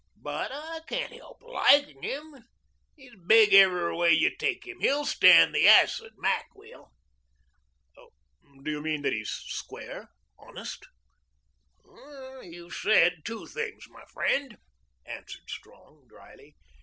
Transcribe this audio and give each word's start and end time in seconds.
But 0.19 0.51
I 0.51 0.79
can't 0.87 1.13
help 1.13 1.43
liking 1.43 2.01
him. 2.01 2.43
He's 2.95 3.13
big 3.27 3.53
every 3.53 3.95
way 3.95 4.11
you 4.11 4.35
take 4.35 4.65
him. 4.65 4.79
He'll 4.79 5.05
stand 5.05 5.53
the 5.53 5.67
acid, 5.67 6.13
Mac 6.17 6.47
will." 6.55 6.91
"Do 8.63 8.71
you 8.71 8.81
mean 8.81 9.03
that 9.03 9.13
he's 9.13 9.29
square 9.29 10.07
honest?" 10.39 10.87
"You've 12.41 12.73
said 12.73 13.21
two 13.23 13.45
things, 13.45 13.85
my 13.89 14.05
friend," 14.05 14.57
answered 15.05 15.47
Strong 15.47 16.07
dryly. 16.09 16.55